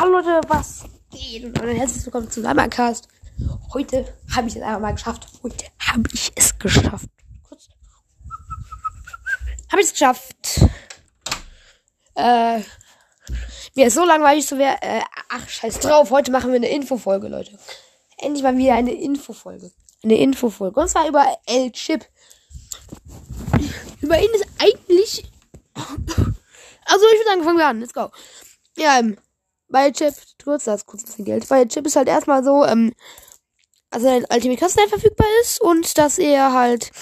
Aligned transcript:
Hallo 0.00 0.12
Leute, 0.12 0.40
was 0.48 0.84
geht? 1.10 1.44
Und 1.44 1.58
herzlich 1.58 2.06
willkommen 2.06 2.30
zu 2.30 2.42
Cast. 2.70 3.06
Heute 3.74 4.10
habe 4.34 4.48
ich 4.48 4.56
es 4.56 4.62
einfach 4.62 4.80
mal 4.80 4.92
geschafft. 4.92 5.26
Heute 5.42 5.66
habe 5.78 6.04
ich 6.14 6.32
es 6.36 6.58
geschafft. 6.58 7.10
Kurz. 7.46 7.68
Habe 9.70 9.82
ich 9.82 9.88
es 9.88 9.92
geschafft. 9.92 10.60
Äh, 12.14 12.60
mir 13.74 13.88
ist 13.88 13.92
so 13.92 14.06
langweilig 14.06 14.46
so 14.46 14.56
wäre. 14.56 14.78
Äh, 14.80 15.02
ach, 15.28 15.46
scheiß 15.46 15.80
drauf. 15.80 16.10
Heute 16.10 16.30
machen 16.30 16.48
wir 16.48 16.56
eine 16.56 16.70
Infofolge, 16.70 17.28
Leute. 17.28 17.58
Endlich 18.16 18.42
mal 18.42 18.56
wieder 18.56 18.76
eine 18.76 18.94
Infofolge. 18.94 19.70
Eine 20.02 20.16
Infofolge. 20.16 20.80
Und 20.80 20.88
zwar 20.88 21.08
über 21.08 21.26
El-Chip. 21.44 22.06
Über 24.00 24.18
ihn 24.18 24.30
ist 24.34 24.46
eigentlich. 24.58 25.30
Also, 26.86 27.04
ich 27.12 27.18
würde 27.20 27.30
sagen, 27.30 27.44
fangen 27.44 27.58
wir 27.58 27.66
an. 27.66 27.80
Let's 27.80 27.92
go. 27.92 28.10
Ja, 28.76 28.98
ähm, 28.98 29.16
bei 29.70 29.90
Chip, 29.90 30.14
kurz 30.42 30.64
das 30.64 30.86
kurz 30.86 31.02
ein 31.02 31.06
bisschen 31.06 31.24
Geld. 31.24 31.48
Bei 31.48 31.64
Chip 31.64 31.86
ist 31.86 31.96
halt 31.96 32.08
erstmal 32.08 32.44
so, 32.44 32.64
ähm, 32.64 32.92
also 33.90 34.08
ein 34.08 34.26
Ultimate 34.30 34.68
Custom 34.68 34.88
verfügbar 34.88 35.26
ist 35.42 35.60
und 35.60 35.98
dass 35.98 36.18
er 36.18 36.52
halt 36.52 36.92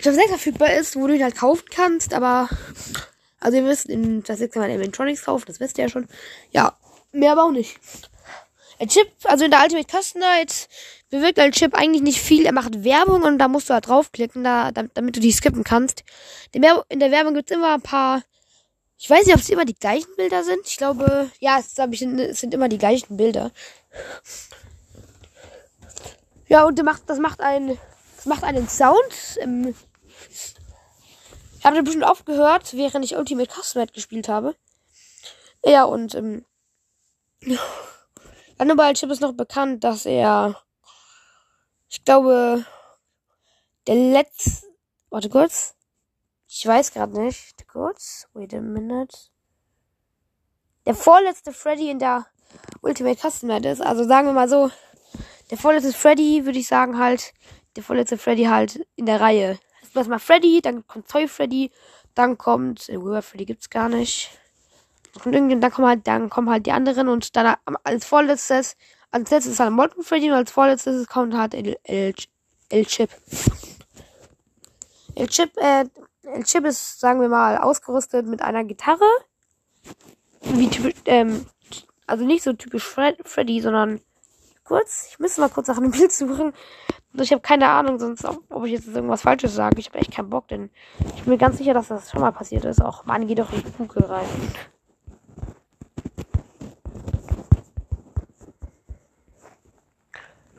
Chip 0.00 0.14
6 0.14 0.28
verfügbar 0.28 0.72
ist, 0.74 0.96
wo 0.96 1.06
du 1.06 1.14
ihn 1.14 1.22
halt 1.22 1.36
kaufen 1.36 1.66
kannst, 1.70 2.14
aber 2.14 2.48
also 3.40 3.58
ihr 3.58 3.64
wisst, 3.64 3.86
in 3.86 4.22
das 4.22 4.38
6 4.38 4.54
kann 4.54 4.62
man 4.62 4.70
Electronics 4.70 5.24
kaufen, 5.24 5.44
das 5.46 5.60
wisst 5.60 5.78
ihr 5.78 5.84
ja 5.84 5.90
schon. 5.90 6.08
Ja, 6.50 6.76
mehr 7.12 7.32
aber 7.32 7.44
auch 7.44 7.50
nicht. 7.50 7.78
Der 8.80 8.88
Chip, 8.88 9.08
also 9.24 9.44
in 9.44 9.50
der 9.50 9.60
Ultimate 9.62 9.86
Custom 9.88 10.20
Night 10.20 10.68
bewirkt 11.10 11.38
der 11.38 11.52
Chip 11.52 11.74
eigentlich 11.74 12.02
nicht 12.02 12.20
viel. 12.20 12.46
Er 12.46 12.52
macht 12.52 12.82
Werbung 12.82 13.22
und 13.22 13.38
da 13.38 13.46
musst 13.46 13.70
du 13.70 13.74
halt 13.74 13.86
draufklicken, 13.86 14.42
da, 14.42 14.72
damit, 14.72 14.92
damit 14.94 15.14
du 15.14 15.20
die 15.20 15.30
skippen 15.30 15.62
kannst. 15.62 16.02
In 16.52 16.62
der 16.62 17.10
Werbung 17.12 17.34
gibt's 17.34 17.52
immer 17.52 17.74
ein 17.74 17.82
paar 17.82 18.22
ich 18.98 19.10
weiß 19.10 19.26
nicht, 19.26 19.34
ob 19.34 19.40
es 19.40 19.50
immer 19.50 19.64
die 19.64 19.74
gleichen 19.74 20.14
Bilder 20.16 20.44
sind. 20.44 20.66
Ich 20.66 20.76
glaube, 20.76 21.30
ja, 21.40 21.58
es, 21.58 21.74
sind 21.74 22.54
immer 22.54 22.68
die 22.68 22.78
gleichen 22.78 23.16
Bilder. 23.16 23.50
Ja, 26.48 26.64
und 26.64 26.78
das 26.78 27.18
macht, 27.18 27.40
einen, 27.40 27.78
das 28.16 28.26
macht 28.26 28.44
einen 28.44 28.68
Sound. 28.68 29.38
Ähm, 29.40 29.74
ich 31.58 31.64
habe 31.64 31.82
bestimmt 31.82 32.04
aufgehört, 32.04 32.74
während 32.74 33.04
ich 33.04 33.16
Ultimate 33.16 33.50
Custom 33.50 33.86
gespielt 33.92 34.28
habe. 34.28 34.54
Ja, 35.64 35.84
und 35.84 36.14
ähm, 36.14 36.44
Hannibal 38.58 38.94
Chip 38.94 39.10
ist 39.10 39.20
noch 39.20 39.32
bekannt, 39.32 39.82
dass 39.84 40.06
er, 40.06 40.60
ich 41.88 42.04
glaube, 42.04 42.64
der 43.86 43.94
letzte, 43.94 44.66
warte 45.10 45.28
kurz, 45.28 45.74
ich 46.48 46.66
weiß 46.66 46.92
gerade 46.92 47.20
nicht. 47.20 47.61
Kurz. 47.72 48.28
Wait 48.34 48.52
a 48.52 48.60
minute. 48.60 49.16
Der 50.84 50.94
vorletzte 50.94 51.54
Freddy 51.54 51.88
in 51.88 51.98
der 51.98 52.26
Ultimate 52.82 53.18
Custom 53.18 53.48
ist. 53.48 53.80
Also 53.80 54.06
sagen 54.06 54.28
wir 54.28 54.34
mal 54.34 54.48
so. 54.48 54.70
Der 55.50 55.56
vorletzte 55.56 55.94
Freddy, 55.94 56.44
würde 56.44 56.58
ich 56.58 56.66
sagen, 56.66 56.98
halt. 56.98 57.32
Der 57.76 57.82
vorletzte 57.82 58.18
Freddy 58.18 58.44
halt 58.44 58.86
in 58.96 59.06
der 59.06 59.22
Reihe. 59.22 59.58
Erstmal 59.94 60.18
Freddy, 60.18 60.60
dann 60.60 60.86
kommt 60.86 61.08
Toy 61.08 61.26
Freddy, 61.26 61.70
dann 62.14 62.36
kommt. 62.36 62.90
Äh, 62.90 62.96
River 62.96 63.22
Freddy 63.22 63.46
gibt's 63.46 63.70
gar 63.70 63.88
nicht. 63.88 64.30
Und 65.24 65.32
irgendwie, 65.32 65.58
dann 65.58 65.70
kommen 65.70 65.88
halt, 65.88 66.06
dann 66.06 66.28
kommen 66.28 66.50
halt 66.50 66.66
die 66.66 66.72
anderen 66.72 67.08
und 67.08 67.34
dann 67.36 67.56
als 67.84 68.04
vorletztes, 68.04 68.76
als 69.10 69.30
letztes 69.30 69.58
halt 69.60 69.72
Molten 69.72 70.02
Freddy 70.02 70.30
und 70.30 70.36
als 70.36 70.50
vorletztes 70.50 71.06
kommt 71.06 71.32
halt 71.32 71.54
El, 71.54 71.78
El, 71.84 72.14
El 72.68 72.84
Chip. 72.84 73.08
El 75.14 75.26
Chip, 75.28 75.56
äh, 75.56 75.86
El 76.24 76.44
Chip 76.44 76.64
ist, 76.64 77.00
sagen 77.00 77.20
wir 77.20 77.28
mal, 77.28 77.58
ausgerüstet 77.58 78.26
mit 78.26 78.42
einer 78.42 78.64
Gitarre. 78.64 79.04
Wie 80.42 80.68
typisch, 80.68 80.94
ähm, 81.06 81.46
also 82.06 82.24
nicht 82.24 82.42
so 82.42 82.52
typisch 82.52 82.84
Fred 82.84 83.16
Freddy, 83.26 83.60
sondern 83.60 84.00
kurz. 84.64 85.08
Ich 85.10 85.18
müsste 85.18 85.40
mal 85.40 85.50
kurz 85.50 85.68
nach 85.68 85.78
einem 85.78 85.90
Bild 85.92 86.12
suchen. 86.12 86.52
Ich 87.14 87.32
habe 87.32 87.42
keine 87.42 87.68
Ahnung, 87.68 87.98
sonst 87.98 88.24
ob, 88.24 88.42
ob 88.50 88.64
ich 88.64 88.72
jetzt 88.72 88.88
irgendwas 88.88 89.22
Falsches 89.22 89.54
sage. 89.54 89.78
Ich 89.78 89.88
habe 89.88 89.98
echt 89.98 90.12
keinen 90.12 90.30
Bock, 90.30 90.48
denn 90.48 90.70
ich 91.16 91.22
bin 91.24 91.32
mir 91.32 91.38
ganz 91.38 91.58
sicher, 91.58 91.74
dass 91.74 91.88
das 91.88 92.10
schon 92.10 92.20
mal 92.20 92.32
passiert 92.32 92.64
ist. 92.64 92.80
Auch 92.80 93.04
Mann, 93.04 93.26
geh 93.26 93.34
doch 93.34 93.52
in 93.52 93.62
Google 93.76 94.04
rein. 94.04 94.26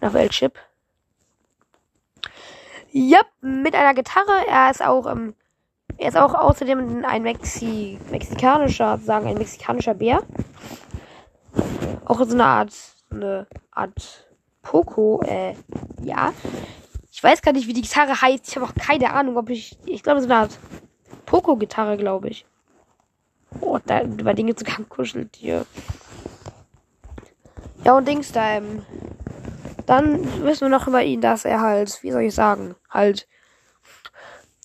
Auf 0.00 0.14
El 0.14 0.28
Chip. 0.28 0.58
Ja, 2.92 3.20
mit 3.40 3.74
einer 3.74 3.94
Gitarre. 3.94 4.46
Er 4.46 4.70
ist 4.70 4.82
auch 4.82 5.06
ähm, 5.10 5.34
er 5.98 6.08
ist 6.08 6.16
auch 6.16 6.34
außerdem 6.34 7.04
ein 7.04 7.22
Mexi 7.22 7.98
mexikanischer, 8.10 8.98
sagen 8.98 9.26
ein 9.26 9.38
mexikanischer 9.38 9.94
Bär. 9.94 10.22
Auch 12.04 12.18
so 12.24 12.34
eine 12.34 12.44
Art, 12.44 12.72
eine 13.10 13.46
Art 13.70 14.26
Poco, 14.62 15.22
äh, 15.22 15.54
ja. 16.02 16.32
Ich 17.10 17.22
weiß 17.22 17.40
gar 17.40 17.52
nicht, 17.52 17.66
wie 17.66 17.72
die 17.72 17.82
Gitarre 17.82 18.20
heißt. 18.20 18.48
Ich 18.48 18.56
habe 18.56 18.66
auch 18.66 18.74
keine 18.74 19.12
Ahnung, 19.12 19.38
ob 19.38 19.48
ich, 19.48 19.78
ich 19.86 20.02
glaube, 20.02 20.20
so 20.20 20.26
eine 20.26 20.36
Art 20.36 20.58
Poco-Gitarre, 21.24 21.96
glaube 21.96 22.28
ich. 22.28 22.44
Oh, 23.60 23.78
da, 23.84 24.02
bei 24.04 24.34
Dinge 24.34 24.54
zu 24.54 24.64
sogar 24.64 24.78
ein 24.78 24.88
Kuscheltier. 24.88 25.64
Ja, 27.84 27.96
und 27.96 28.06
Dings, 28.06 28.32
da, 28.32 28.56
ähm, 28.56 28.84
dann 29.86 30.42
wissen 30.42 30.62
wir 30.62 30.68
noch 30.68 30.88
über 30.88 31.02
ihn, 31.02 31.20
dass 31.20 31.44
er 31.44 31.60
halt, 31.60 32.02
wie 32.02 32.10
soll 32.10 32.22
ich 32.22 32.34
sagen, 32.34 32.74
halt 32.90 33.26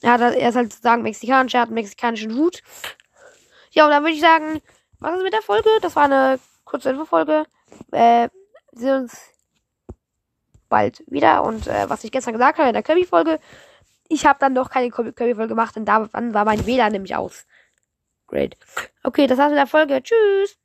ja, 0.01 0.15
er 0.17 0.49
ist 0.49 0.55
halt 0.55 0.71
sozusagen 0.71 1.03
mexikanisch, 1.03 1.53
er 1.53 1.61
hat 1.61 1.67
einen 1.67 1.75
mexikanischen 1.75 2.35
Hut. 2.35 2.61
Ja, 3.71 3.85
und 3.85 3.91
dann 3.91 4.03
würde 4.03 4.15
ich 4.15 4.21
sagen, 4.21 4.61
was 4.99 5.15
ist 5.15 5.23
mit 5.23 5.33
der 5.33 5.41
Folge? 5.41 5.69
Das 5.81 5.95
war 5.95 6.03
eine 6.03 6.39
kurze 6.65 6.89
Infofolge. 6.89 7.45
Äh, 7.91 8.29
wir 8.71 8.79
sehen 8.79 9.01
uns 9.03 9.17
bald 10.69 11.03
wieder. 11.07 11.43
Und 11.43 11.67
äh, 11.67 11.89
was 11.89 12.03
ich 12.03 12.11
gestern 12.11 12.33
gesagt 12.33 12.57
habe 12.57 12.69
in 12.69 12.73
der 12.73 12.83
Kirby-Folge, 12.83 13.39
ich 14.09 14.25
habe 14.25 14.39
dann 14.39 14.55
doch 14.55 14.69
keine 14.69 14.89
Kirby-Folge 14.89 15.47
gemacht, 15.47 15.75
denn 15.75 15.85
da, 15.85 16.07
dann 16.11 16.33
war 16.33 16.45
mein 16.45 16.65
WLAN 16.65 16.91
nämlich 16.91 17.15
aus. 17.15 17.45
Great. 18.27 18.57
Okay, 19.03 19.27
das 19.27 19.37
war's 19.37 19.49
mit 19.49 19.57
der 19.59 19.67
Folge. 19.67 20.01
Tschüss. 20.01 20.57